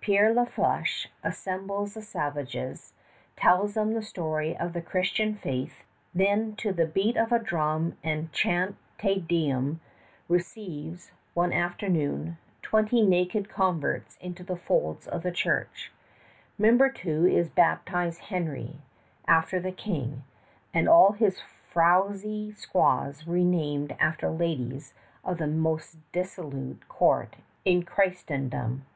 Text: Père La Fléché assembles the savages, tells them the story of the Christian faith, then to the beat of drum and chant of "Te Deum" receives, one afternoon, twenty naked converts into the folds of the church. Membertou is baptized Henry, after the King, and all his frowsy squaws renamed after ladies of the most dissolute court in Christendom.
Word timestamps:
Père 0.00 0.32
La 0.32 0.44
Fléché 0.44 1.08
assembles 1.24 1.94
the 1.94 2.02
savages, 2.02 2.92
tells 3.34 3.74
them 3.74 3.94
the 3.94 4.00
story 4.00 4.56
of 4.56 4.74
the 4.74 4.80
Christian 4.80 5.34
faith, 5.34 5.82
then 6.14 6.54
to 6.54 6.72
the 6.72 6.86
beat 6.86 7.16
of 7.16 7.30
drum 7.44 7.96
and 8.04 8.30
chant 8.32 8.70
of 8.70 8.76
"Te 8.98 9.18
Deum" 9.18 9.80
receives, 10.28 11.10
one 11.34 11.52
afternoon, 11.52 12.38
twenty 12.62 13.02
naked 13.04 13.48
converts 13.48 14.16
into 14.20 14.44
the 14.44 14.54
folds 14.54 15.08
of 15.08 15.24
the 15.24 15.32
church. 15.32 15.90
Membertou 16.60 17.28
is 17.28 17.48
baptized 17.50 18.20
Henry, 18.20 18.76
after 19.26 19.58
the 19.58 19.72
King, 19.72 20.22
and 20.72 20.88
all 20.88 21.10
his 21.10 21.40
frowsy 21.40 22.52
squaws 22.52 23.26
renamed 23.26 23.96
after 23.98 24.30
ladies 24.30 24.94
of 25.24 25.38
the 25.38 25.48
most 25.48 25.96
dissolute 26.12 26.86
court 26.88 27.34
in 27.64 27.82
Christendom. 27.82 28.86